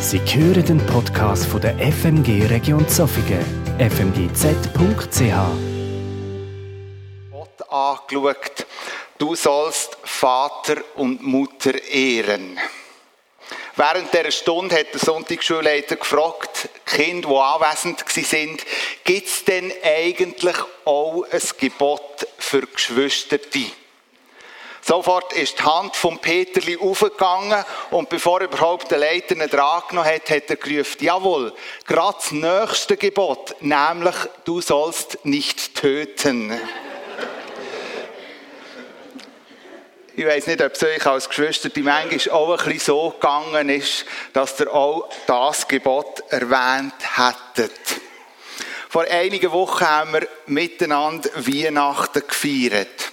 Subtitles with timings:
[0.00, 3.44] Sie hören den Podcast von der FMG Region Zofingen,
[3.78, 4.56] fmgz.ch.
[7.30, 8.66] Gott angeschaut,
[9.18, 12.58] du sollst Vater und Mutter ehren.
[13.76, 18.64] Während dieser Stunde hat der Sonntagsschulleiter gefragt, Kinder, die anwesend sind,
[19.04, 20.56] gibt es denn eigentlich
[20.86, 23.66] auch ein Gebot für Geschwisterte?
[24.82, 30.08] Sofort ist die Hand von Peterli aufgegangen und bevor er überhaupt den Leiter dran genommen
[30.08, 31.52] hat, hat er gerufen, jawohl,
[31.86, 36.58] gerade das nächste Gebot, nämlich du sollst nicht töten.
[40.16, 43.68] Ich weiß nicht, ob es euch als Geschwister die manchmal auch ein bisschen so gegangen
[43.70, 47.72] ist, dass ihr auch das Gebot erwähnt hättet.
[48.88, 53.12] Vor einigen Wochen haben wir miteinander Weihnachten gefeiert.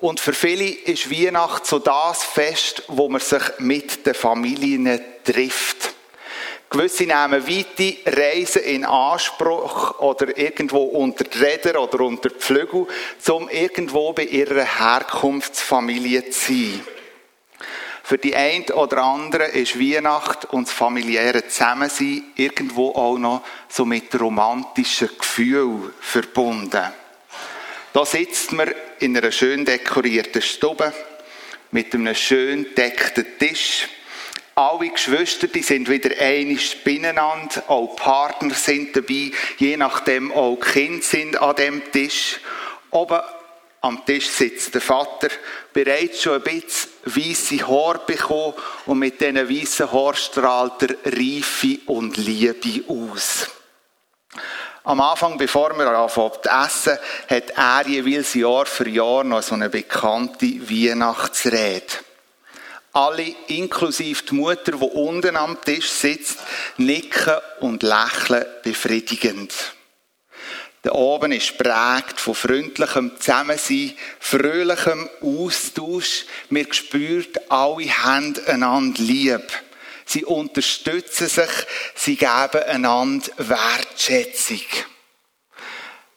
[0.00, 5.94] Und für viele ist Weihnachten so das Fest, wo man sich mit den Familien trifft.
[6.70, 12.86] Gewisse nehmen weite Reisen in Anspruch oder irgendwo unter die Räder oder unter die Flügel,
[13.28, 16.80] um irgendwo bei ihrer Herkunftsfamilie zu sein.
[18.04, 23.84] Für die einen oder anderen ist Weihnacht und das familiäre Zusammensein irgendwo auch noch so
[23.84, 26.86] mit romantischen Gefühlen verbunden.
[27.92, 30.92] Da sitzt man in einer schön dekorierten Stube
[31.70, 33.88] mit einem schön deckten Tisch.
[34.54, 41.02] Alle Geschwister, die sind wieder einig beieinander, auch Partner sind dabei, je nachdem auch Kinder
[41.02, 42.40] sind an dem Tisch.
[42.90, 43.20] Oben
[43.80, 45.28] am Tisch sitzt der Vater,
[45.72, 48.54] bereits schon ein bisschen weisse Haare bekommen
[48.86, 53.46] und mit diesen weißen Haaren strahlt er Reife und Liebe aus.
[54.88, 59.54] Am Anfang, bevor wir anfangen zu essen, hat er jeweils Jahr für Jahr noch so
[59.54, 61.84] eine bekannte Weihnachtsrede.
[62.94, 66.38] Alle, inklusive die Mutter, die unten am Tisch sitzt,
[66.78, 69.52] nicken und lächeln befriedigend.
[70.84, 76.24] Der Abend ist prägt von freundlichem Zusammensein, fröhlichem Austausch.
[76.48, 79.52] Wir spüren, alle haben einander lieb
[80.08, 81.50] sie unterstützen sich,
[81.94, 84.62] sie geben einander Wertschätzung.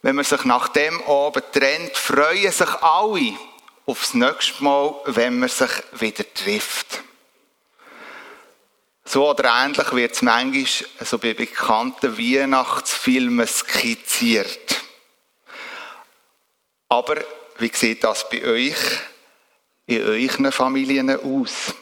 [0.01, 3.33] Wenn man sich nach dem Abend trennt, freuen sich alle
[3.85, 7.03] aufs nächste Mal, wenn man sich wieder trifft.
[9.03, 14.81] So oder ähnlich wird es manchmal so bei bekannten Weihnachtsfilmen skizziert.
[16.87, 17.17] Aber
[17.57, 18.77] wie sieht das bei euch
[19.85, 21.73] in euren Familien aus?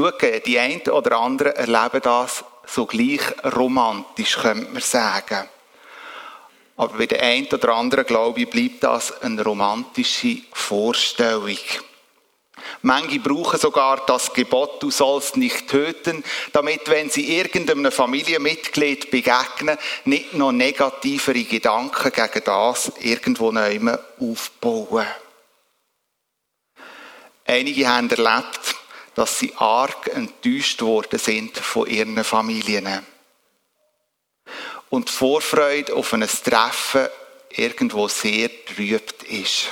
[0.00, 3.20] Zugegeben, die einen oder anderen erleben das so gleich
[3.54, 5.46] romantisch, könnte man sagen.
[6.78, 11.58] Aber bei den einen oder anderen, glaube ich, bleibt das eine romantische Vorstellung.
[12.80, 16.24] Manche brauchen sogar das Gebot, du sollst nicht töten,
[16.54, 25.06] damit, wenn sie irgendeinem Familienmitglied begegnen, nicht noch negativere Gedanken gegen das irgendwo neu aufbauen.
[27.44, 28.79] Einige haben erlebt,
[29.14, 33.04] dass sie arg enttäuscht worden sind von ihren Familien.
[34.88, 37.08] Und die Vorfreude auf ein Treffen
[37.50, 39.68] irgendwo sehr trübt ist.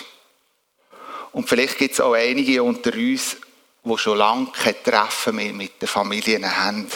[1.32, 3.36] Und vielleicht gibt es auch einige unter uns,
[3.84, 6.88] die schon lange kein Treffen mehr mit den Familien haben.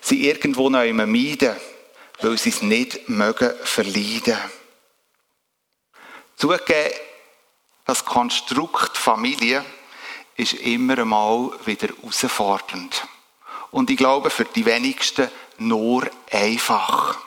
[0.00, 1.56] Sie irgendwo noch immer meiden,
[2.20, 4.38] weil sie es nicht mögen verleiden.
[6.36, 6.94] Zugegeben,
[7.86, 9.64] das Konstrukt Familie
[10.36, 13.06] ist immer einmal wieder herausfordernd.
[13.70, 17.18] Und ich glaube, für die wenigsten nur einfach.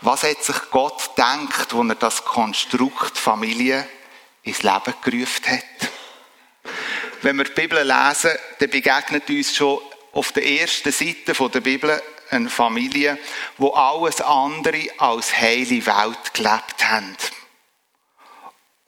[0.00, 3.88] Was hat sich Gott gedacht, als er das Konstrukt Familie
[4.42, 5.90] ins Leben gerufen hat?
[7.22, 9.80] Wenn wir die Bibel lesen, dann begegnet uns schon
[10.12, 13.18] auf der ersten Seite der Bibel eine Familie,
[13.58, 17.16] wo alles andere als heile Welt gelebt haben.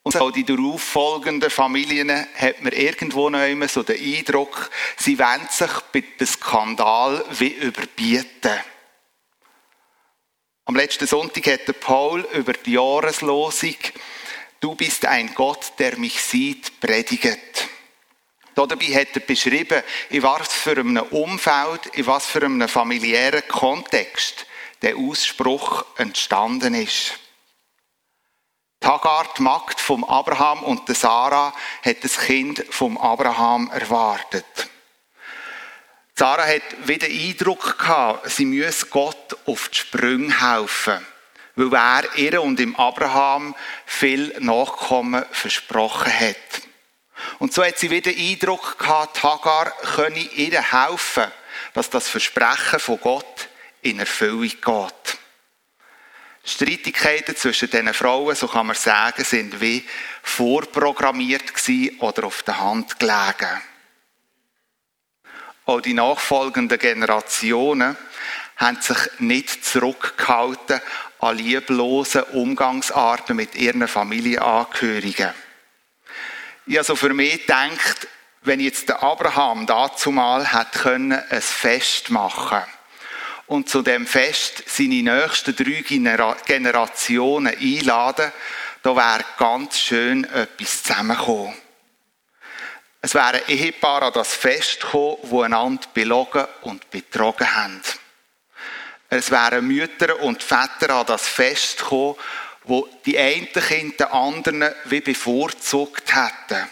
[0.09, 5.47] Und auch die darauffolgenden Familien hat man irgendwo noch immer so den Eindruck, sie wollen
[5.51, 8.59] sich bei dem Skandal wie überbieten.
[10.65, 13.77] Am letzten Sonntag hat der Paul über die Jahreslosung
[14.61, 17.69] Du bist ein Gott, der mich sieht, predigt.
[18.55, 24.47] Dabei hat er beschrieben, in was für einem Umfeld, in was für einem familiären Kontext
[24.81, 27.21] der Ausspruch entstanden ist.
[28.83, 31.53] Hagar, die Magd vom Abraham und der Sarah,
[31.85, 34.47] hat das Kind vom Abraham erwartet.
[36.15, 41.07] Sarah hat wieder Eindruck gehabt, sie müsse Gott auf die Sprünge helfen,
[41.55, 43.55] weil er ihr und im Abraham
[43.87, 46.37] viel Nachkommen versprochen hat.
[47.39, 51.31] Und so hat sie wieder Eindruck gehabt, Hagar könne ihr helfen,
[51.75, 53.49] dass das Versprechen von Gott
[53.83, 55.19] in Erfüllung geht.
[56.45, 59.85] Streitigkeiten zwischen diesen Frauen, so kann man sagen, sind wie
[60.23, 63.63] vorprogrammiert gewesen oder auf der Hand gelegen.
[65.67, 67.97] Auch die nachfolgenden Generationen
[68.57, 70.81] haben sich nicht zurückgehalten
[71.21, 75.35] an lieblosen Umgangsarten mit ihren Familienangehörigen.
[76.67, 78.09] Ich habe so für mich gedacht,
[78.43, 82.63] wenn jetzt der Abraham dazu mal hätte können, ein Fest machen
[83.49, 85.83] und zu dem Fest seine nächsten drei
[86.47, 88.33] Generationen einladen,
[88.83, 91.55] da wäre ganz schön etwas zusammengekommen.
[93.01, 97.83] Es wären Ehepaare an das Fest gekommen, die einander belogen und betrogen haben.
[99.09, 102.17] Es wären Mütter und Väter an das Fest gekommen,
[102.65, 106.69] wo die einen Kinder anderen wie bevorzugt hätten.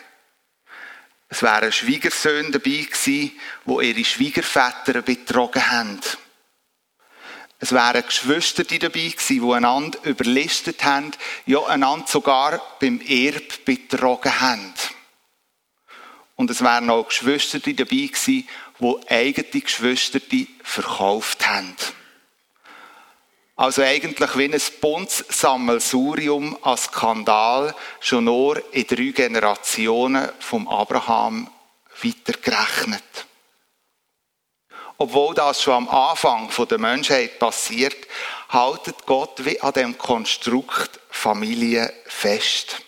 [1.29, 3.33] Es wären Schwiegersöhne dabei gewesen,
[3.65, 6.01] die ihre Schwiegerväter betrogen haben.
[7.59, 11.13] Es wären Geschwister dabei gewesen, die einander überlistet haben,
[11.47, 14.75] ja, einander sogar beim Erb betrogen haben.
[16.37, 18.47] Und es wären auch Geschwister dabei gewesen,
[18.79, 20.21] die eigene Geschwister
[20.63, 21.75] verkauft haben.
[23.59, 31.51] Also eigentlich wie ein Buntssammelsurium an Skandal, schon nur in drei Generationen vom Abraham
[32.03, 33.03] weitergerechnet.
[34.99, 37.97] Obwohl das schon am Anfang der Menschheit passiert,
[38.49, 42.81] haltet Gott wie an dem Konstrukt Familie fest.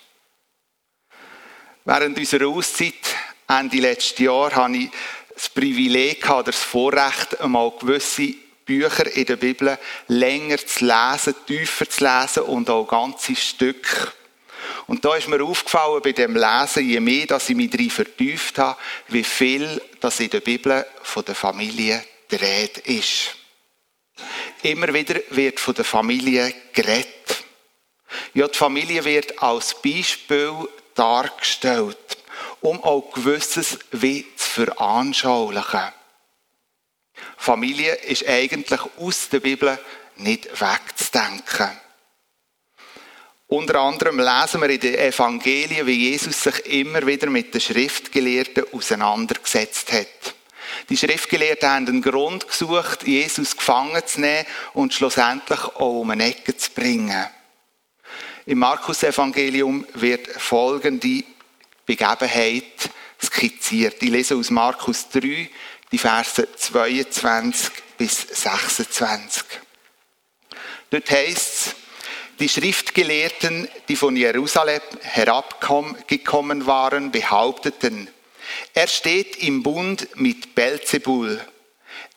[1.85, 2.93] Während unserer Auszeit
[3.47, 4.89] Ende letzten Jahr hatte ich
[5.33, 8.33] das Privileg, oder das Vorrecht, einmal gewisse
[8.65, 9.77] Bücher in der Bibel
[10.07, 14.11] länger zu lesen, tiefer zu lesen und auch ganze Stücke.
[14.87, 18.57] Und da ist mir aufgefallen bei dem Lesen, je mehr, dass ich mich drin vertieft
[18.57, 18.79] habe,
[19.09, 23.35] wie viel das in der Bibel von der Familie dreht ist.
[24.63, 27.43] Immer wieder wird von der Familie geredet.
[28.33, 32.17] Ja, die Familie wird als Beispiel dargestellt,
[32.61, 35.93] um auch Gewisses wie zu veranschaulichen.
[37.37, 39.79] Familie ist eigentlich aus der Bibel
[40.17, 41.69] nicht wegzudenken.
[43.49, 48.65] Unter anderem lesen wir in den Evangelien, wie Jesus sich immer wieder mit den Schriftgelehrten
[48.71, 50.35] auseinandergesetzt hat.
[50.87, 56.25] Die Schriftgelehrten haben einen Grund gesucht, Jesus gefangen zu nehmen und schlussendlich auch um eine
[56.25, 57.25] Ecke zu bringen.
[58.45, 61.23] Im Markus-Evangelium wird folgende
[61.87, 63.95] Begebenheit skizziert.
[64.03, 65.49] Ich lese aus Markus 3,
[65.91, 69.43] die Verse 22 bis 26.
[70.91, 71.75] Dort heißt es,
[72.39, 78.09] die Schriftgelehrten, die von Jerusalem herabgekommen waren, behaupteten,
[78.73, 81.39] er steht im Bund mit Belzebul.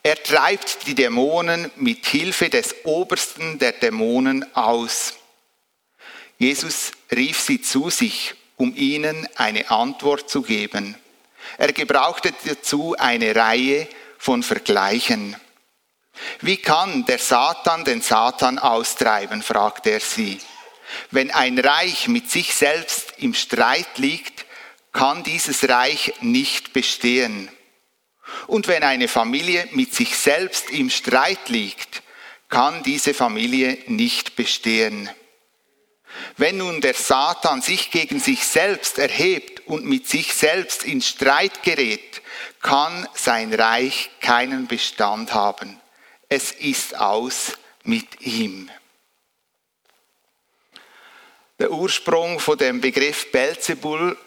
[0.01, 5.13] Er treibt die Dämonen mit Hilfe des Obersten der Dämonen aus.
[6.37, 10.95] Jesus rief sie zu sich, um ihnen eine Antwort zu geben.
[11.57, 13.87] Er gebrauchte dazu eine Reihe
[14.17, 15.35] von Vergleichen.
[16.41, 20.39] Wie kann der Satan den Satan austreiben, fragte er sie.
[21.11, 24.45] Wenn ein Reich mit sich selbst im Streit liegt,
[24.91, 27.49] kann dieses Reich nicht bestehen.
[28.47, 32.03] Und wenn eine Familie mit sich selbst im Streit liegt,
[32.49, 35.09] kann diese Familie nicht bestehen.
[36.37, 41.63] Wenn nun der Satan sich gegen sich selbst erhebt und mit sich selbst in Streit
[41.63, 42.21] gerät,
[42.61, 45.79] kann sein Reich keinen Bestand haben.
[46.35, 47.51] Es ist aus
[47.83, 48.67] mit ihm.
[51.59, 54.17] Der Ursprung von dem Begriff Belzebul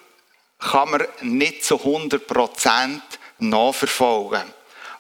[0.61, 3.01] kann man nicht zu 100%
[3.41, 4.45] nachverfolgen.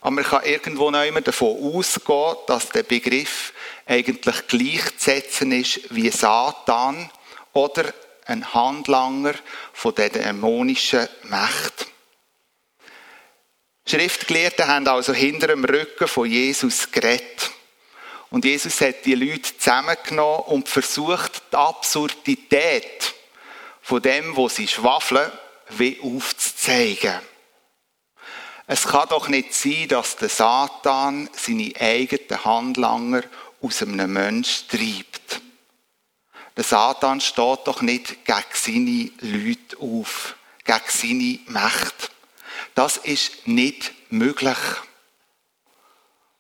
[0.01, 3.53] Aber man kann irgendwo noch immer davon ausgehen, dass der Begriff
[3.87, 7.09] eigentlich gleichzusetzen ist wie Satan
[7.53, 7.85] oder
[8.25, 9.35] ein Handlanger
[9.73, 11.87] von der dämonischen Macht.
[13.87, 17.53] Schriftgelehrte haben also hinter dem Rücken von Jesus geredet.
[18.31, 23.15] Und Jesus hat die Leute zusammengenommen und versucht, die Absurdität
[23.81, 25.31] von dem, wo sie schwafeln,
[25.71, 27.21] wie aufzuzeigen.
[28.67, 33.23] Es kann doch nicht sein, dass der Satan seine eigenen Handlanger
[33.63, 35.41] aus einem Menschen treibt.
[36.57, 42.11] Der Satan steht doch nicht gegen seine Leute auf, gegen seine Macht.
[42.77, 44.59] Das ist nicht möglich.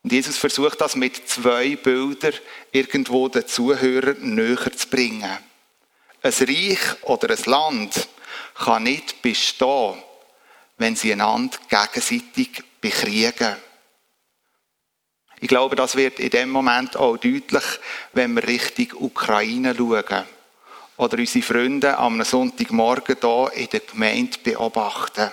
[0.02, 2.35] Und Jesus versucht das mit zwei Bildern
[2.73, 5.38] irgendwo den Zuhörern näher zu bringen.
[6.23, 8.09] Ein Reich oder ein Land
[8.55, 9.95] kann nicht bestehen,
[10.76, 13.57] wenn sie einander gegenseitig bekriegen.
[15.40, 17.64] Ich glaube, das wird in dem Moment auch deutlich,
[18.12, 20.26] wenn wir Richtung Ukraine schauen
[20.99, 25.31] oder unsere Freunde am Sonntagmorgen hier in der Gemeinde beobachten.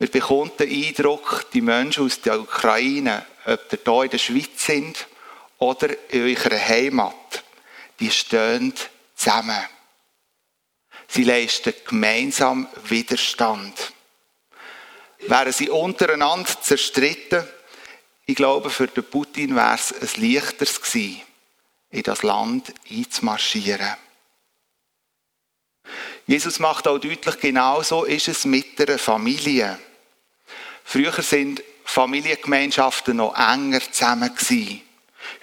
[0.00, 4.64] Wir bekommen den Eindruck, die Menschen aus der Ukraine, ob ihr hier in der Schweiz
[4.64, 5.06] sind
[5.58, 7.44] oder in eurer Heimat,
[8.00, 8.72] die stehen
[9.14, 9.62] zusammen.
[11.06, 13.92] Sie leisten gemeinsam Widerstand.
[15.18, 17.46] Wären sie untereinander zerstritten,
[18.24, 21.20] ich glaube, für den Putin wäre es ein leichteres gewesen,
[21.90, 23.96] in das Land einzumarschieren.
[26.26, 29.78] Jesus macht auch deutlich, genauso ist es mit der Familie.
[30.92, 34.82] Früher sind Familiengemeinschaften noch enger zusammen gewesen.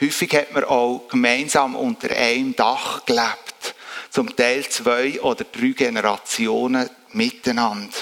[0.01, 3.73] Häufig hat man auch gemeinsam unter einem Dach gelebt.
[4.09, 7.95] Zum Teil zwei oder drei Generationen miteinander.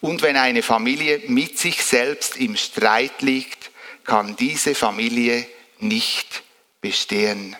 [0.00, 3.70] Und wenn eine Familie mit sich selbst im Streit liegt,
[4.02, 5.46] kann diese Familie
[5.80, 6.42] nicht
[6.80, 7.54] bestehen.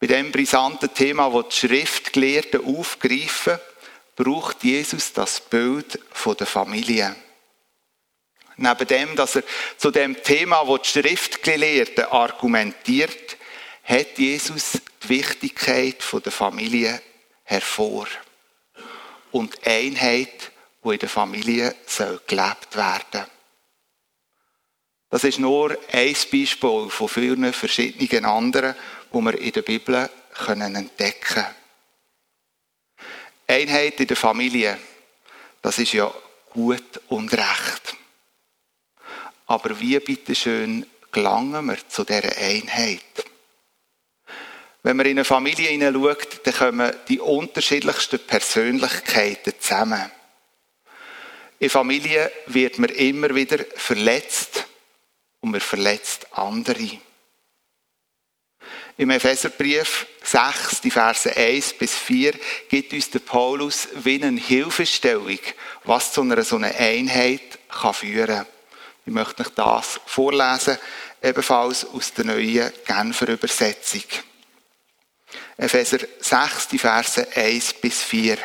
[0.00, 3.60] Bei dem brisanten Thema, das die Schriftgelehrten aufgreifen,
[4.18, 5.98] braucht Jesus das Bild
[6.38, 7.14] der Familie.
[8.56, 9.44] Neben dem, dass er
[9.76, 13.36] zu dem Thema, das die Schriftgelehrten argumentiert,
[13.84, 14.72] hat Jesus
[15.04, 17.00] die Wichtigkeit der Familie
[17.44, 18.08] hervor
[19.30, 20.50] und Einheit,
[20.84, 23.24] die in der Familie soll gelebt werden
[25.10, 28.74] Das ist nur ein Beispiel von vielen verschiedenen anderen,
[29.12, 30.10] die wir in der Bibel
[30.48, 31.57] entdecken können.
[33.48, 34.78] Einheit in der Familie,
[35.62, 36.12] das ist ja
[36.50, 37.96] gut und recht.
[39.46, 43.00] Aber wie bitteschön gelangen wir zu dieser Einheit?
[44.82, 50.10] Wenn man in eine Familie hineinschaut, dann kommen die unterschiedlichsten Persönlichkeiten zusammen.
[51.58, 54.66] In Familie wird man immer wieder verletzt
[55.40, 57.00] und man verletzt andere.
[58.96, 62.34] Im Epheserbrief 6, die Verse 1 bis 4,
[62.68, 65.38] gibt uns der Paulus wie eine Hilfestellung,
[65.84, 68.46] was zu einer so einer Einheit kann führen kann.
[69.06, 70.76] Ich möchte euch das vorlesen,
[71.22, 74.02] ebenfalls aus der neuen Genfer Übersetzung.
[75.56, 78.36] Epheser 6, die Verse 1 bis 4.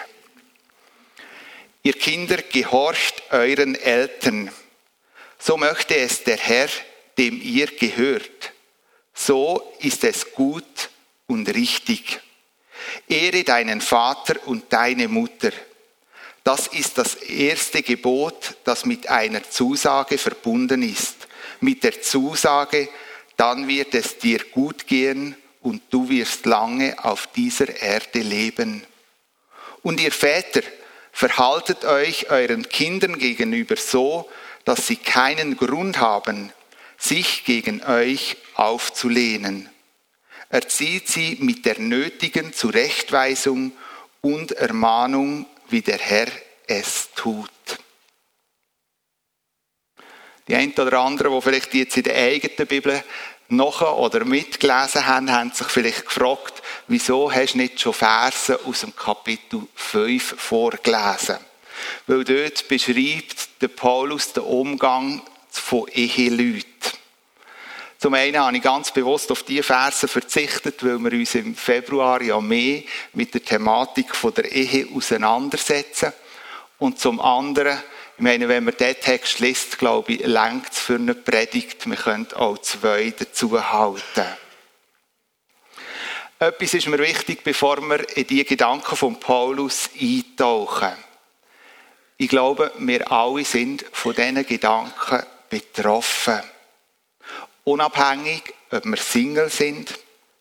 [1.83, 4.49] Ihr Kinder, gehorcht euren Eltern.
[5.37, 6.69] So möchte es der Herr,
[7.17, 8.53] dem ihr gehört.
[9.13, 10.92] So ist es gut
[11.33, 12.21] und richtig.
[13.07, 15.51] Ehre deinen Vater und deine Mutter.
[16.43, 21.27] Das ist das erste Gebot, das mit einer Zusage verbunden ist.
[21.59, 22.89] Mit der Zusage,
[23.37, 28.83] dann wird es dir gut gehen und du wirst lange auf dieser Erde leben.
[29.81, 30.61] Und ihr Väter,
[31.11, 34.29] verhaltet euch euren Kindern gegenüber so,
[34.65, 36.51] dass sie keinen Grund haben,
[36.97, 39.69] sich gegen euch aufzulehnen.
[40.53, 43.71] Erzieht sie mit der nötigen Zurechtweisung
[44.21, 46.27] und Ermahnung, wie der Herr
[46.67, 47.49] es tut.
[50.47, 53.03] Die einen oder anderen, die vielleicht jetzt in der eigenen Bibel
[53.47, 58.81] noch oder mitgelesen haben, haben sich vielleicht gefragt, wieso hast du nicht schon Verse aus
[58.81, 61.39] dem Kapitel 5 vorgelesen?
[62.05, 67.02] Weil dort beschreibt der Paulus den Umgang von Eheleuten.
[68.03, 72.21] Zum einen habe ich ganz bewusst auf diese Verse verzichtet, weil wir uns im Februar
[72.21, 72.81] ja mehr
[73.13, 76.11] mit der Thematik der Ehe auseinandersetzen.
[76.79, 77.81] Und zum anderen
[78.17, 81.89] ich meine, wenn man diesen Text liest, glaube ich, längt es für eine Predigt.
[81.89, 84.37] Wir können auch zwei dazu halten.
[86.39, 90.91] Etwas ist mir wichtig, bevor wir in die Gedanken von Paulus eintauchen.
[92.17, 96.41] Ich glaube, wir alle sind von diesen Gedanken betroffen.
[97.63, 99.97] Unabhängig, ob wir Single sind,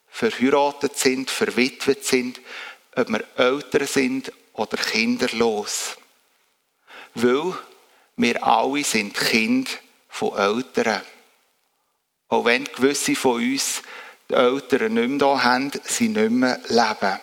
[0.08, 2.40] verheiratet sind, verwitwet sind,
[2.96, 5.96] ob wir Eltern sind oder kinderlos.
[7.14, 7.54] Weil
[8.16, 11.02] wir alle sind Kind von Eltern.
[12.28, 13.82] Auch wenn gewisse von uns
[14.28, 17.20] die Eltern nicht mehr da haben, sie nicht mehr leben.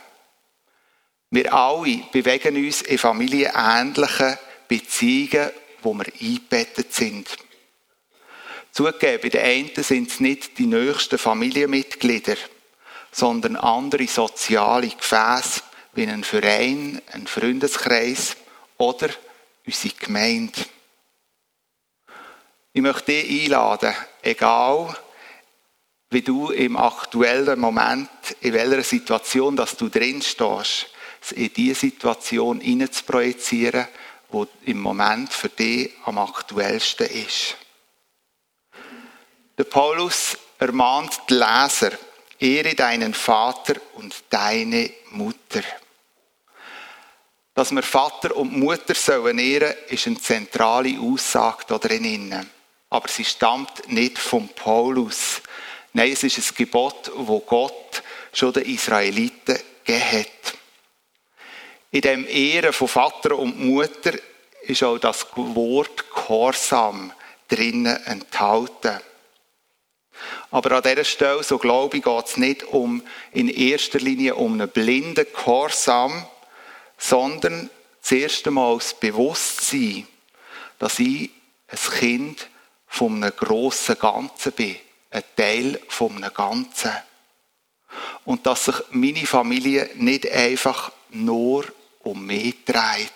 [1.32, 4.38] Wir alle bewegen uns in familienähnlichen
[4.68, 5.52] Beziehungen,
[5.82, 7.28] wo wir eingebettet sind.
[8.72, 12.36] Zugegeben, bei den einen sind es nicht die nächsten Familienmitglieder,
[13.12, 15.62] sondern andere soziale Gefäße,
[15.94, 18.38] wie ein Verein, ein Freundeskreis
[18.78, 19.10] oder
[19.66, 20.60] unsere Gemeinde.
[22.72, 24.96] Ich möchte dich einladen, egal
[26.12, 28.10] wie du im aktuellen Moment,
[28.42, 30.88] in welcher Situation, dass du drin stehst,
[31.36, 32.62] in die Situation
[33.06, 33.88] projizieren,
[34.30, 37.58] wo im Moment für dich am aktuellsten ist.
[39.60, 41.92] Der Paulus ermahnt die Leser,
[42.40, 45.62] ehre deinen Vater und deine Mutter.
[47.54, 52.50] Dass wir Vater und Mutter sollen ehren, ist eine zentrale Aussage da drinnen.
[52.90, 55.42] Aber sie stammt nicht von Paulus.
[55.92, 58.02] Nein, es ist ein Gebot, wo Gott
[58.32, 60.54] schon den Israeliten gegeben hat.
[61.92, 64.14] In dem Ehren von Vater und Mutter
[64.62, 67.12] ist auch das Wort Gehorsam
[67.50, 69.02] drinnen enthalten.
[70.52, 74.54] Aber an dieser Stelle, so glaube ich, geht es nicht um, in erster Linie um
[74.54, 76.26] einen blinden Gehorsam,
[76.98, 77.70] sondern
[78.02, 80.08] zuerst einmal das Bewusstsein,
[80.80, 81.30] dass ich
[81.68, 82.48] ein Kind
[82.88, 84.76] von einem grossen Ganzen bin,
[85.12, 86.92] ein Teil von einem Ganzen.
[88.26, 91.66] Und dass sich meine Familie nicht einfach nur
[92.00, 93.12] um mich dreht.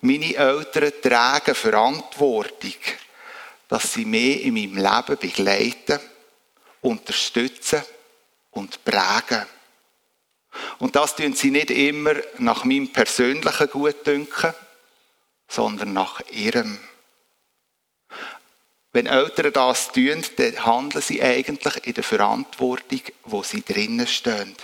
[0.00, 2.74] Meine Eltern tragen Verantwortung,
[3.68, 6.00] dass sie mich in meinem Leben begleiten,
[6.80, 7.82] unterstützen
[8.50, 9.46] und prägen.
[10.78, 14.54] Und das tun sie nicht immer nach meinem persönlichen Gutdünken,
[15.48, 16.78] sondern nach ihrem.
[18.92, 24.56] Wenn Eltern das tun, dann handeln sie eigentlich in der Verantwortung, wo sie drinnen stehen.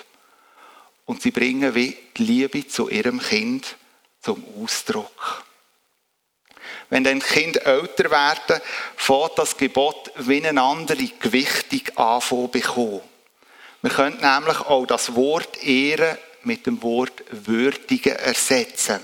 [1.04, 3.76] Und sie bringen wie die Liebe zu ihrem Kind
[4.22, 5.44] zum Ausdruck.
[6.92, 8.60] Wenn dann Kind älter werden,
[8.96, 13.00] fährt das Gebot wie eine andere Gewichtung anfangen bekommen.
[13.80, 19.00] Wir können nämlich auch das Wort Ehre mit dem Wort würdige ersetzen.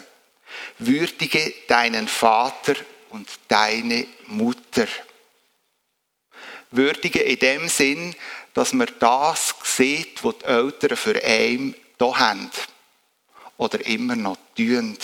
[0.78, 2.74] Würdige deinen Vater
[3.08, 4.86] und deine Mutter.
[6.70, 8.14] Würdige in dem Sinn,
[8.52, 12.50] dass man das sieht, was die Eltern für einen da haben.
[13.56, 14.98] Oder immer noch tun.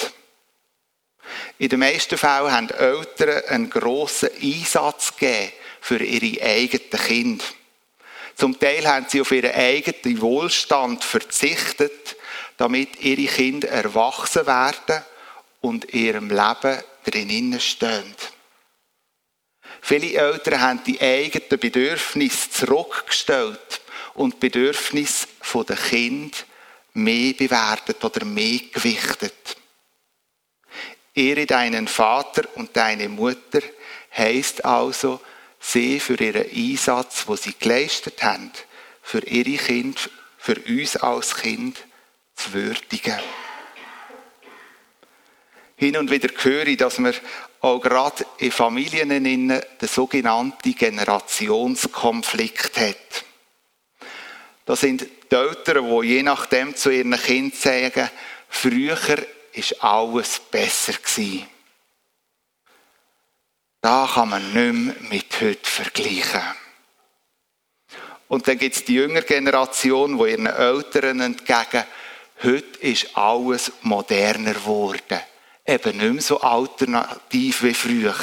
[1.59, 7.45] In den meisten Fällen haben Eltern einen grossen Einsatz gegeben für ihre eigenen Kinder.
[8.37, 12.17] Zum Teil haben sie auf ihren eigenen Wohlstand verzichtet,
[12.57, 15.05] damit ihre Kinder erwachsen werden
[15.61, 18.15] und ihrem Leben drinnen stehen.
[19.81, 23.81] Viele Eltern haben die eigenen Bedürfnisse zurückgestellt
[24.15, 25.27] und die Bedürfnisse
[25.69, 26.37] der Kinder
[26.95, 29.57] mehr bewertet oder mehr gewichtet.
[31.15, 33.61] Ehre deinen Vater und deine Mutter
[34.17, 35.21] heißt also,
[35.61, 38.51] sie für ihren Einsatz, wo sie geleistet haben,
[39.03, 41.79] für ihre Kind, für uns als Kind
[42.35, 43.19] zu würdigen.
[45.77, 47.15] Hin und wieder höre ich, dass man
[47.61, 53.25] auch gerade in Familien den sogenannten Generationskonflikt hat.
[54.67, 58.11] Das sind die Eltern, die je nachdem zu ihren Kindern sagen,
[58.49, 58.99] früher
[59.55, 61.47] ist alles besser gewesen.
[63.81, 66.43] Da kann man nicht mehr mit heute vergleichen.
[68.29, 71.85] Und dann gibt es die jüngere Generation, die ihren Eltern entgegen,
[72.43, 75.21] heute ist alles moderner geworden.
[75.67, 78.15] Eben nicht mehr so alternativ wie früher.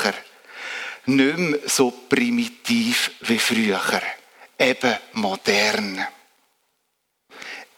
[1.06, 4.02] Nicht mehr so primitiv wie früher.
[4.58, 6.06] Eben modern.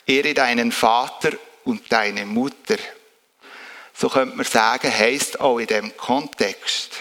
[0.05, 1.31] Ehre deinen Vater
[1.65, 2.77] und deine Mutter
[3.93, 6.91] so könnte man sagen, heisst auch in dem Kontext,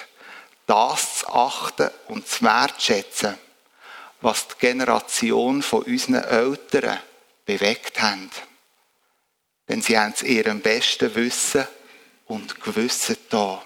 [0.66, 3.38] das zu achten und zu wertschätzen,
[4.20, 7.00] was die Generation von unseren Eltern
[7.44, 8.30] bewegt haben.
[9.68, 11.66] Denn sie haben es ihrem besten Wissen
[12.26, 13.62] und Gewissen da.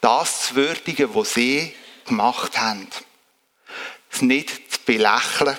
[0.00, 1.74] Das zu würdigen, was sie
[2.06, 2.88] gemacht haben.
[4.10, 5.58] Es nicht zu belächeln,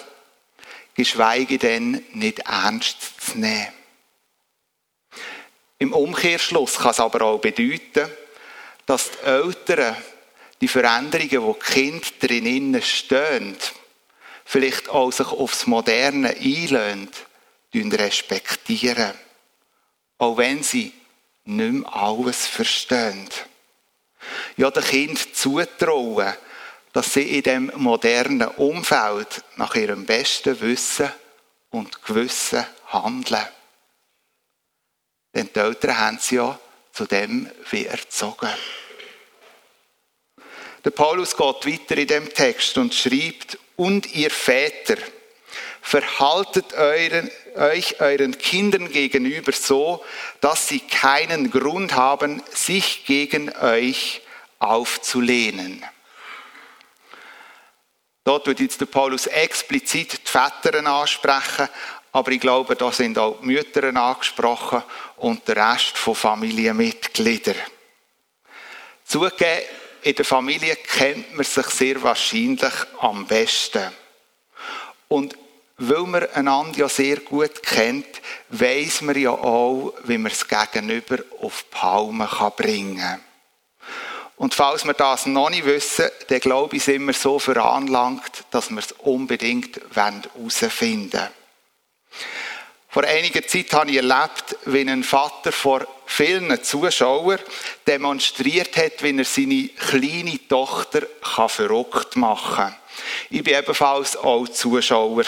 [0.95, 3.76] geschweige denn nicht ernst zu nehmen.
[5.79, 8.09] Im Umkehrschluss kann es aber auch bedeuten,
[8.85, 9.95] dass die Eltern
[10.59, 13.55] die Veränderungen, wo die Kinder drinnen stehen,
[14.45, 17.09] vielleicht auch sich aufs Moderne einlösen,
[17.73, 19.13] respektieren.
[20.17, 20.93] Auch wenn sie
[21.45, 23.29] nicht mehr alles verstehen.
[24.55, 26.33] Ja, den Kind zutrauen,
[26.91, 31.11] dass sie in dem modernen Umfeld nach ihrem besten Wissen
[31.69, 33.45] und Gewissen handeln.
[35.37, 36.59] Denn die Eltern haben sie ja
[36.91, 38.49] zu dem wie erzogen.
[40.83, 44.97] Der Paulus geht weiter in dem Text und schreibt, und ihr Väter,
[45.79, 50.03] verhaltet euren, euch euren Kindern gegenüber so,
[50.41, 54.21] dass sie keinen Grund haben, sich gegen euch
[54.57, 55.85] aufzulehnen.
[58.23, 61.69] Dort wird jetzt der Paulus explizit die Väter ansprechen,
[62.11, 64.83] aber ich glaube, da sind auch die Mütter angesprochen
[65.17, 67.55] und der Rest von Familienmitgliedern.
[69.05, 69.63] Zugegeben,
[70.03, 73.91] in der Familie kennt man sich sehr wahrscheinlich am besten.
[75.07, 75.35] Und
[75.77, 78.07] weil man einander ja sehr gut kennt,
[78.49, 83.21] weiß man ja auch, wie man es gegenüber auf die Palme bringen kann.
[84.37, 88.69] Und falls wir das noch nicht wissen, dann glaube ich, sind wir so veranlangt, dass
[88.69, 91.29] wir es unbedingt herausfinden wollen.
[92.89, 97.39] Vor einiger Zeit habe ich erlebt, wie ein Vater vor vielen Zuschauern
[97.85, 101.03] demonstriert hat, wie er seine kleine Tochter
[101.47, 102.75] verrückt machen kann.
[103.29, 105.23] Ich war ebenfalls auch Zuschauer.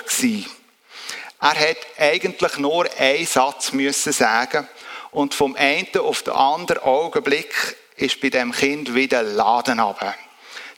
[1.41, 4.67] Er hat eigentlich nur einen Satz müssen sagen
[5.12, 10.15] und vom einen auf den anderen Augenblick ist bei dem Kind wieder Laden runter.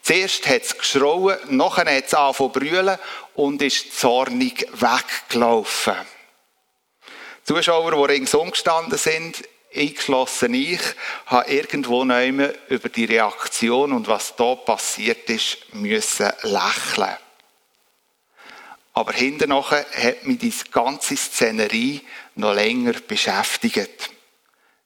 [0.02, 2.98] Zuerst hat es geschrauen, nachher hat es angefangen zu brüllen
[3.36, 5.96] und ist zornig weggelaufen.
[7.48, 9.44] Die Zuschauer, die ringsum gestanden sind,
[9.76, 10.82] eingeschlossen ich,
[11.28, 17.18] habe irgendwo neu über die Reaktion und was da passiert ist, müssen lächeln.
[18.94, 22.02] Aber hinterher hat mich diese ganze Szenerie
[22.36, 24.10] noch länger beschäftigt.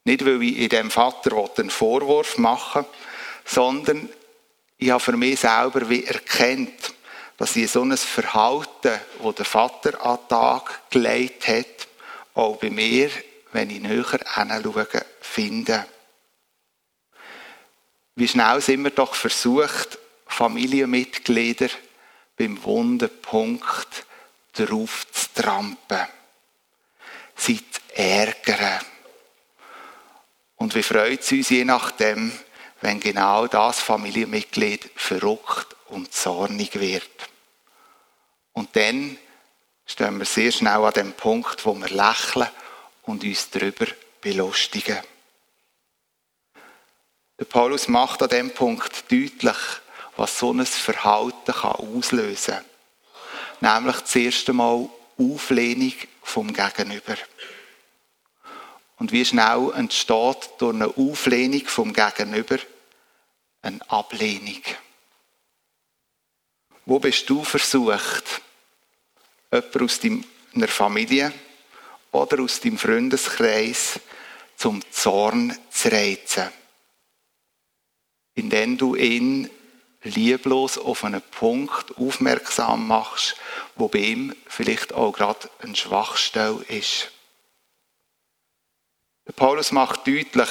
[0.04, 2.86] Nicht, weil ich in dem Vater einen Vorwurf machen
[3.46, 4.10] sondern
[4.78, 6.94] ich habe für mich selber wie erkennt,
[7.38, 11.88] dass ich so ein Verhalten, das der Vater an den Tag gelegt hat,
[12.34, 13.10] auch bei mir,
[13.52, 14.88] wenn ich näher hinschaue,
[15.22, 15.86] finde.
[18.16, 21.70] Wie schnell sind wir doch versucht, Familienmitglieder
[22.38, 24.06] beim wunden Punkt
[24.54, 26.08] drauf zu trampen,
[27.36, 28.80] sie zu ärgern.
[30.58, 32.32] Und wie freut es uns je nachdem,
[32.86, 37.10] wenn genau das Familienmitglied verrückt und zornig wird.
[38.54, 39.18] Und dann
[39.88, 42.48] stehen wir sehr schnell an dem Punkt, wo wir lächeln
[43.02, 43.88] und uns darüber
[44.22, 45.00] belustigen.
[47.40, 49.58] Der Paulus macht an dem Punkt deutlich,
[50.16, 52.54] was so ein Verhalten kann auslösen
[53.62, 53.78] kann.
[53.78, 57.16] Nämlich zuerst einmal Auflehnung vom Gegenüber.
[59.00, 62.60] Und wie schnell entsteht durch eine Auflehnung vom Gegenüber
[63.66, 64.62] eine Ablehnung.
[66.86, 68.42] Wo bist du versucht,
[69.52, 71.34] jemand aus deiner Familie
[72.12, 74.00] oder aus deinem Freundeskreis
[74.56, 76.50] zum Zorn zu reizen?
[78.36, 79.50] Indem du ihn
[80.04, 83.36] lieblos auf einen Punkt aufmerksam machst,
[83.76, 87.12] wo bei ihm vielleicht auch gerade eine Schwachstelle ist.
[89.26, 90.50] Der Paulus macht deutlich,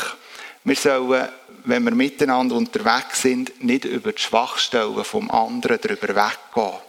[0.65, 1.29] wir sollen,
[1.65, 6.81] wenn wir miteinander unterwegs sind, nicht über die Schwachstellen vom anderen darüber weggehen.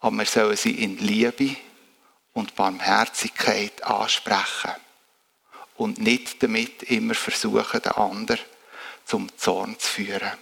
[0.00, 1.56] Aber wir sollen sie in Liebe
[2.32, 4.72] und Barmherzigkeit ansprechen.
[5.76, 8.40] Und nicht damit immer versuchen, den anderen
[9.04, 10.32] zum Zorn zu führen.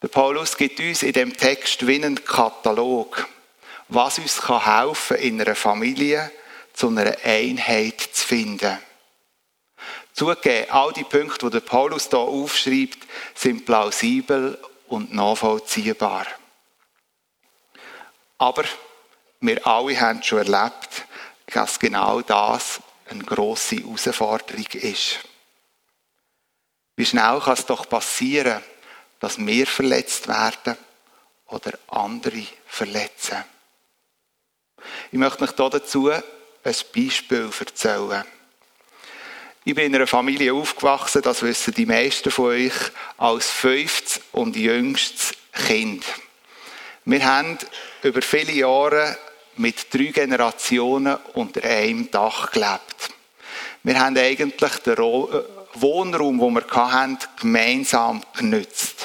[0.00, 3.26] Der Paulus gibt uns in dem Text wie einen Katalog,
[3.88, 6.30] was uns helfen kann, in einer Familie
[6.72, 8.78] zu einer Einheit zu finden.
[10.18, 12.98] Zugegeben, all die Punkte, die der Paulus hier aufschreibt,
[13.36, 16.26] sind plausibel und nachvollziehbar.
[18.36, 18.64] Aber
[19.38, 21.04] wir alle haben schon erlebt,
[21.46, 25.20] dass genau das eine grosse Herausforderung ist.
[26.96, 28.60] Wie schnell kann es doch passieren,
[29.20, 30.76] dass wir verletzt werden
[31.46, 33.44] oder andere verletzen?
[35.12, 36.24] Ich möchte euch dazu ein
[36.64, 38.24] Beispiel erzählen.
[39.68, 42.72] Ich bin in einer Familie aufgewachsen, das wissen die meisten von euch,
[43.18, 46.06] als fünftes und jüngstes Kind.
[47.04, 47.58] Wir haben
[48.02, 49.18] über viele Jahre
[49.56, 53.10] mit drei Generationen unter einem Dach gelebt.
[53.82, 58.97] Wir haben eigentlich den Wohnraum, den wir hatten, gemeinsam genützt.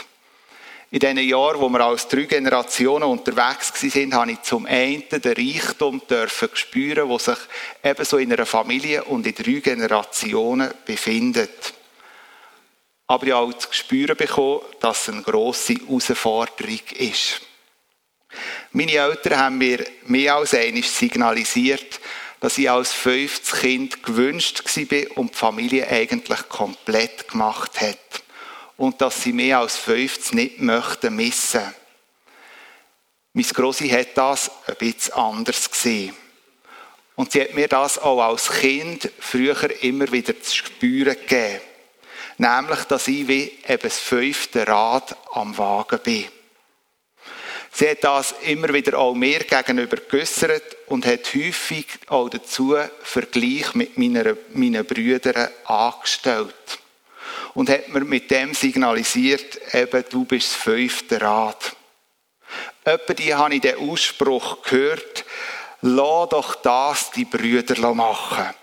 [0.93, 5.33] In den Jahren, wo wir als drei Generationen unterwegs waren, habe ich zum einen den
[5.33, 7.37] Reichtum dürfen spüren, der sich
[7.81, 11.73] ebenso in einer Familie und in drei Generationen befindet.
[13.07, 17.41] Aber ich habe auch zu spüren bekommen, dass es eine grosse Herausforderung ist.
[18.71, 21.99] Meine Eltern haben mir mehr als einmal signalisiert,
[22.39, 28.22] dass ich als fünftes Kind gewünscht war und die Familie eigentlich komplett gemacht hat
[28.83, 31.73] und dass sie mehr als 50 nicht möchten missen.
[33.31, 36.13] Meine Grossi hat das ein bisschen anders gesehen.
[37.15, 41.61] Und sie hat mir das auch als Kind früher immer wieder zu spüren gegeben.
[42.37, 46.25] Nämlich, dass ich wie eben das fünfte Rad am Wagen bin.
[47.71, 53.75] Sie hat das immer wieder auch mir gegenüber geäussert und hat häufig auch dazu Vergleich
[53.75, 56.82] mit meinen, meinen Brüdern angestellt.
[57.53, 61.75] Und hat mir mit dem signalisiert, eben, du bist das fünfte Rad.
[62.83, 65.25] Etwa die habe ich den Ausspruch gehört,
[65.81, 68.53] lass doch das die Brüder machen.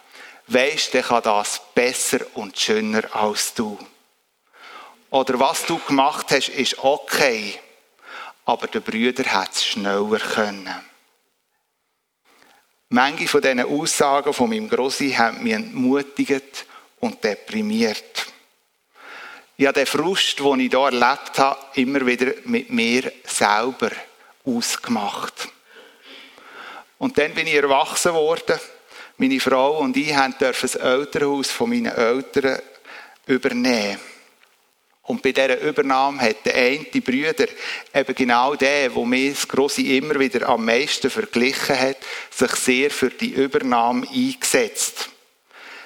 [0.49, 3.79] Weisst, der kann das besser und schöner als du.
[5.11, 7.59] Oder was du gemacht hast, ist okay
[8.51, 10.75] aber der Brüder hat es schneller können.
[12.89, 16.67] Manche von diesen Aussagen von meinem Grossi haben mich entmutigt
[16.99, 18.27] und deprimiert.
[19.67, 23.91] Habe den Frust, den ich hier erlebt habe, immer wieder mit mir selber
[24.45, 25.49] ausgemacht.
[26.99, 28.59] Und dann bin ich erwachsen worden.
[29.17, 32.61] Meine Frau und ich dürfen das Elternhaus von meinen Eltern
[33.27, 33.99] übernehmen.
[35.03, 37.47] Und bei dieser Übernahme hat der eine Brüder,
[37.95, 41.97] eben genau der, wo mir das Grosse immer wieder am meisten verglichen hat,
[42.31, 45.11] sich sehr für die Übernahme eingesetzt.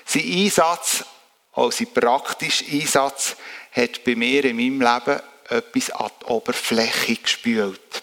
[0.04, 1.04] Sein Einsatz,
[1.52, 3.36] auch sein praktischer Einsatz,
[3.74, 8.02] hat bei mir in meinem Leben etwas an die Oberfläche gespült.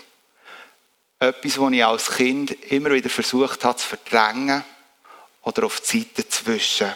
[1.20, 4.64] Etwas, das ich als Kind immer wieder versucht habe zu verdrängen
[5.44, 6.92] oder auf die Seite zu wischen.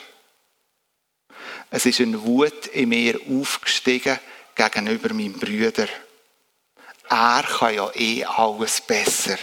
[1.70, 4.20] Es ist eine Wut in mir aufgestiegen
[4.56, 5.88] gegenüber meinem Brüder.
[7.10, 9.38] Er kann ja eh alles besser.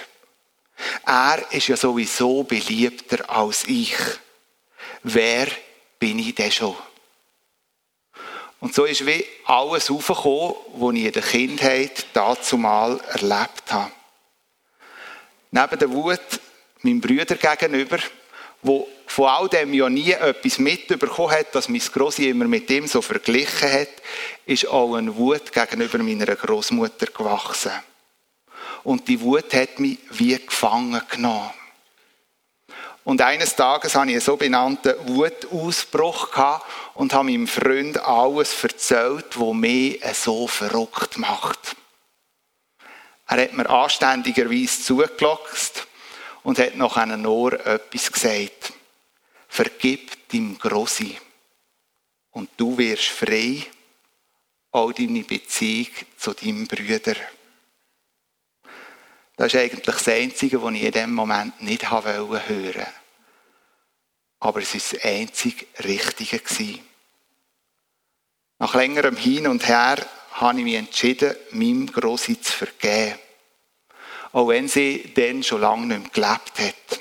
[1.07, 3.97] Er ist ja sowieso beliebter als ich.
[5.03, 5.49] Wer
[5.99, 6.77] bin ich denn schon?
[8.63, 13.91] Und so ist wie alles aufgekommen, was ich in der Kindheit dazu mal erlebt habe.
[15.51, 16.21] Neben der Wut
[16.83, 17.99] meinem Brüder gegenüber
[18.63, 22.87] wo von all dem ja nie etwas mitbekommen hat, dass mein Grossi immer mit ihm
[22.87, 23.91] so verglichen hat,
[24.47, 27.73] ist auch eine Wut gegenüber meiner Großmutter gewachsen.
[28.85, 31.51] Und die Wut hat mich wie gefangen genommen.
[33.05, 36.29] Und eines Tages hatte ich einen sogenannten Wutausbruch
[36.95, 41.77] und habe meinem Freund alles erzählt, was mich so verrückt macht.
[43.27, 45.87] Er hat mir anständigerweise zugelockt
[46.43, 48.73] und hat nach einem Ohr etwas gesagt.
[49.49, 51.19] Vergib deinem Grossi
[52.33, 53.67] und du wirst frei,
[54.71, 57.17] all deine Beziehung zu deinem Brüder.
[59.43, 62.87] Das ist eigentlich das Einzige, was ich in diesem Moment nicht hören wollte.
[64.39, 66.79] Aber es war das einzig Richtige.
[68.61, 69.97] Nach längerem Hin und Her
[70.35, 73.19] habe ich mich entschieden, meinem Grossi zu vergeben
[74.31, 77.01] auch wenn sie dann schon lange nicht mehr gelebt hat.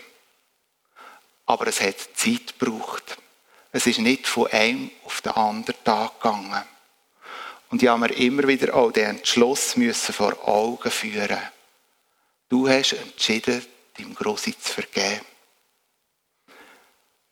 [1.45, 3.17] Aber es hat Zeit gebraucht.
[3.71, 6.63] Es ist nicht von einem auf den anderen Tag gegangen.
[7.69, 11.39] Und ich habe mir immer wieder auch den Entschluss müssen vor Augen führen.
[12.51, 13.65] Du hast entschieden,
[13.97, 15.25] deinem Grossi zu vergeben.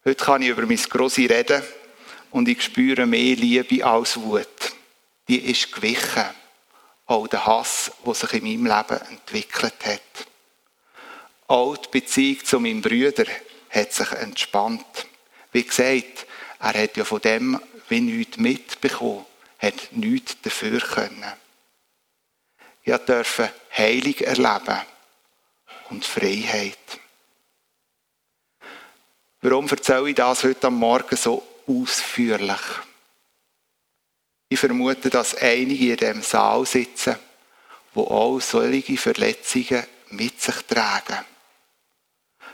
[0.05, 1.61] Heute kann ich über mein Grossi reden
[2.31, 4.47] und ich spüre mehr Liebe als Wut.
[5.27, 6.23] Die ist gewichen
[7.05, 10.27] auch der Hass, der sich in meinem Leben entwickelt hat.
[11.47, 13.25] Auch die Beziehung zu meinem Brüder
[13.71, 15.05] hat sich entspannt.
[15.51, 16.27] Wie gesagt,
[16.59, 19.25] er hat ja von dem wie nichts mitbekommen,
[19.57, 21.25] hat nichts dafür können.
[22.85, 24.79] Ich durfte Heilig erleben
[25.89, 26.77] und Freiheit.
[29.41, 32.61] Warum erzähle ich das heute am Morgen so ausführlich?
[34.49, 37.15] Ich vermute, dass einige in diesem Saal sitzen,
[37.93, 41.25] wo auch solche Verletzungen mit sich tragen.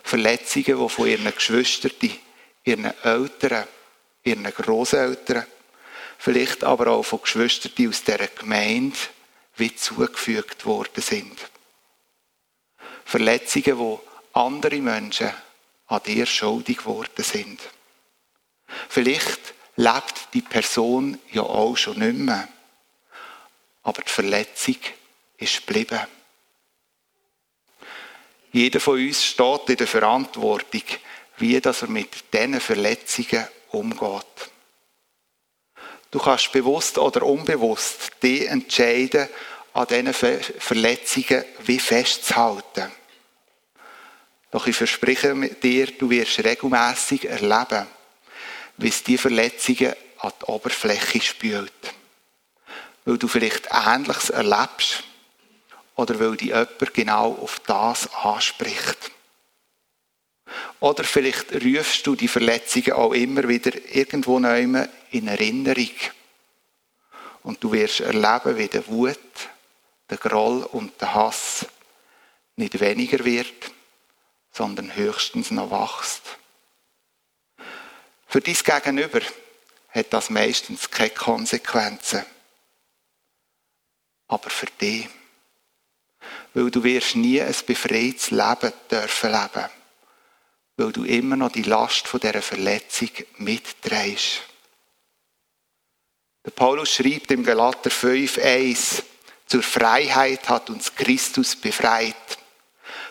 [0.04, 1.92] Verletzungen, die von ihren Geschwistern,
[2.64, 3.66] ihren Eltern,
[4.24, 5.46] ihren Großeltern,
[6.18, 8.98] vielleicht aber auch von Geschwistern aus dieser Gemeinde
[9.56, 11.50] wie zugefügt worden sind.
[13.06, 14.02] Verletzungen, wo
[14.34, 15.32] andere Menschen
[15.88, 17.62] an dir schuldig geworden sind.
[18.90, 22.48] Vielleicht lebt die Person ja auch schon nicht mehr.
[23.84, 24.78] Aber die Verletzung
[25.38, 26.00] ist geblieben.
[28.52, 30.84] Jeder von uns steht in der Verantwortung,
[31.38, 34.50] wie dass er mit diesen Verletzungen umgeht.
[36.10, 39.28] Du kannst bewusst oder unbewusst die entscheiden,
[39.76, 42.90] an diesen Verletzungen wie festzuhalten.
[44.50, 47.86] Doch ich verspreche dir, du wirst regelmäßig erleben,
[48.78, 51.74] wie es die Verletzungen an die Oberfläche spült.
[53.04, 55.04] Weil du vielleicht Ähnliches erlebst
[55.98, 59.12] oder weil dich jemand genau auf das anspricht.
[60.80, 65.92] Oder vielleicht rufst du die Verletzungen auch immer wieder irgendwo neu in Erinnerung.
[67.44, 69.20] Und du wirst erleben, wie der Wut,
[70.10, 71.66] der Groll und der Hass
[72.56, 73.72] nicht weniger wird,
[74.52, 76.22] sondern höchstens noch wächst.
[78.28, 79.22] Für dies Gegenüber
[79.90, 82.26] hat das meistens keine Konsequenzen.
[84.28, 85.08] Aber für dich,
[86.54, 89.70] weil du wirst nie ein befreites Leben dürfen leben,
[90.78, 94.42] weil du immer noch die Last von dieser Verletzung mitträgst.
[96.46, 99.04] Der Paulus schreibt im Galater 5,1
[99.46, 102.16] Zur Freiheit hat uns Christus befreit.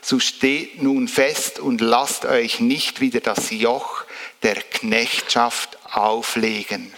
[0.02, 4.04] So steht nun fest und lasst euch nicht wieder das Joch
[4.42, 6.92] der Knechtschaft auflegen.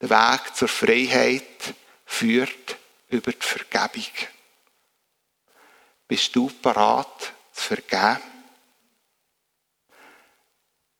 [0.00, 2.76] Der Weg zur Freiheit führt
[3.08, 4.06] über die Vergebung.
[6.08, 8.22] Bist du parat zu vergeben?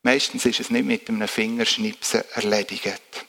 [0.02, 3.26] Meistens ist es nicht mit einem Fingerschnipsen erledigt.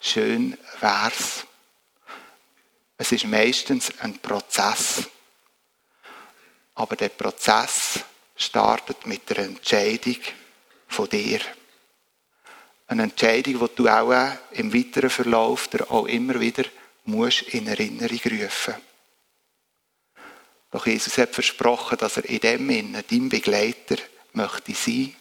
[0.00, 1.46] Schön wär's.
[3.00, 5.08] Es ist meistens ein Prozess.
[6.74, 8.00] Aber der Prozess
[8.36, 10.18] startet mit der Entscheidung
[10.86, 11.40] von dir.
[12.88, 16.64] Eine Entscheidung, die du auch im weiteren Verlauf der auch immer wieder
[17.04, 18.74] musst in Erinnerung rufen
[20.70, 23.96] Doch Jesus hat versprochen, dass er in dem Innen dein Begleiter
[24.34, 25.16] möchte sein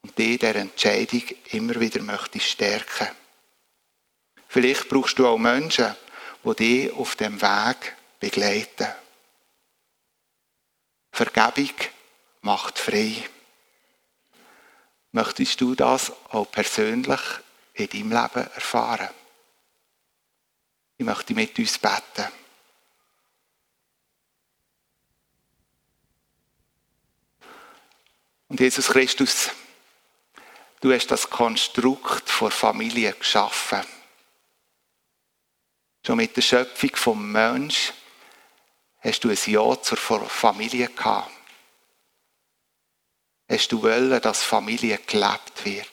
[0.00, 3.08] und dir der Entscheidung immer wieder möchte stärken.
[4.48, 5.94] Vielleicht brauchst du auch Menschen,
[6.44, 8.88] die dich auf dem Weg begleiten.
[11.12, 11.74] Vergebung
[12.42, 13.28] macht frei.
[15.12, 17.20] Möchtest du das auch persönlich
[17.74, 19.10] in deinem Leben erfahren?
[20.96, 22.28] Ich möchte mit uns beten.
[28.48, 29.50] Und Jesus Christus,
[30.80, 33.99] du hast das Konstrukt von Familie geschaffen.
[36.06, 37.92] Schon mit der Schöpfung vom Mensch
[39.00, 41.30] hast du ein Ja zur Familie gehabt
[43.50, 45.86] hast du wollen, dass Familie gelebt wird.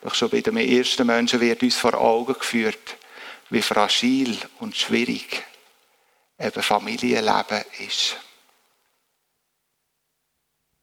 [0.00, 2.96] Doch schon bei den ersten Menschen wird uns vor Augen geführt,
[3.50, 5.44] wie fragil und schwierig
[6.38, 8.16] eben Familienleben ist.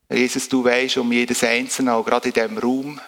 [0.10, 3.02] Jesus, du weißt um jedes Einzelne, auch gerade in diesem Raum,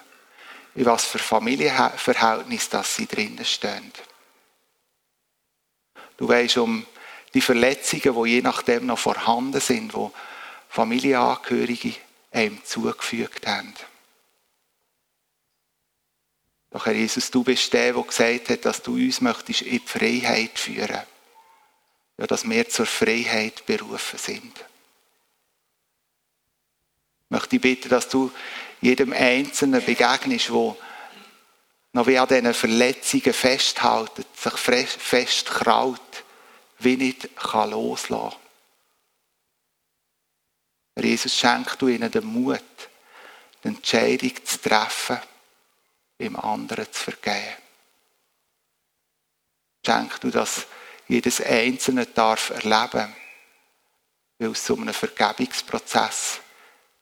[0.78, 3.92] in was für Familienverhältnis das sie drinnen stehen.
[6.18, 6.86] Du weißt um
[7.34, 10.10] die Verletzungen, die je nachdem noch vorhanden sind, die
[10.70, 11.96] Familienangehörige
[12.32, 13.74] einem zugefügt haben.
[16.70, 19.88] Doch Herr Jesus, du bist der, der gesagt hat, dass du uns möchtest in die
[19.88, 21.02] Freiheit führen.
[22.20, 24.54] Ja, dass wir zur Freiheit berufen sind.
[27.26, 28.32] Ich möchte bitten, dass du
[28.82, 30.78] jedem Einzelnen begegnest, wo
[31.94, 36.24] noch wie an diesen Verletzungen festhaltet, sich festkraut,
[36.80, 38.36] wie nicht loslassen
[40.96, 41.04] kann.
[41.04, 42.62] Jesus, schenk du ihnen den Mut,
[43.64, 45.20] die Entscheidung zu treffen,
[46.18, 47.56] im anderen zu vergeben.
[49.86, 50.68] Schenk du, dass
[51.08, 53.16] jedes Einzelne darf erleben,
[54.38, 56.42] weil aus so einem Vergebungsprozess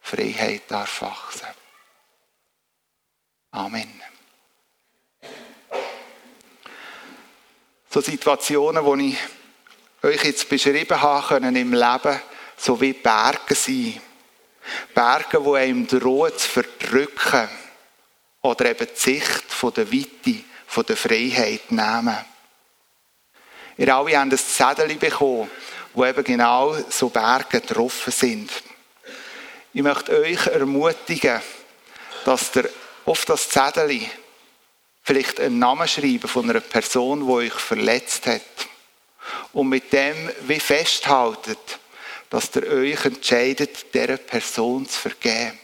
[0.02, 1.65] Freiheit darf wachsen.
[3.56, 4.02] Amen.
[7.90, 12.20] So Situationen, die ich euch jetzt beschrieben habe, können im Leben
[12.58, 14.02] so wie Berge sind.
[14.94, 17.48] Berge, die einem drohen zu verdrücken
[18.42, 22.18] oder eben die Sicht von der Weite, von der Freiheit nehmen.
[23.78, 25.50] Ihr alle habt ein Zettel bekommen,
[25.94, 28.52] wo eben genau so Berge getroffen sind.
[29.72, 31.42] Ich möchte euch ermutigen,
[32.26, 32.70] dass ihr
[33.06, 34.02] auf das Zettel
[35.04, 38.42] vielleicht einen Namen schreiben von einer Person, die euch verletzt hat.
[39.54, 41.80] Und mit dem wie festhaltet,
[42.30, 45.60] dass ihr euch entscheidet, dieser Person zu vergeben.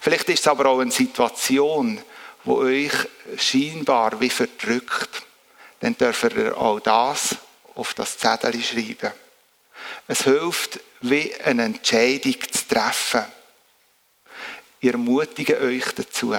[0.00, 2.00] Vielleicht ist es aber auch eine Situation,
[2.44, 2.92] wo euch
[3.36, 5.22] scheinbar wie verdrückt.
[5.80, 7.36] Dann dürft ihr auch das
[7.74, 9.12] auf das Zettel schreiben.
[10.06, 13.24] Es hilft, wie eine Entscheidung zu treffen.
[14.84, 16.34] Ich ermutige euch dazu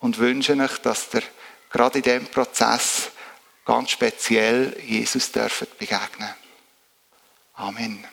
[0.00, 1.22] und wünsche euch, dass ihr
[1.70, 3.12] gerade in diesem Prozess
[3.64, 6.34] ganz speziell Jesus dürft begegnen
[7.54, 8.04] Amen.